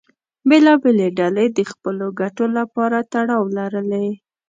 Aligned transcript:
بېلابېلې 0.49 1.07
ډلې 1.19 1.45
د 1.57 1.59
خپلو 1.71 2.05
ګټو 2.21 2.45
لپاره 2.57 2.97
تړاو 3.13 3.43
لرلې. 3.57 4.07